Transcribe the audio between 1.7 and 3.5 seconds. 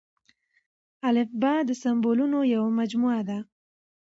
سمبولونو يوه مجموعه ده.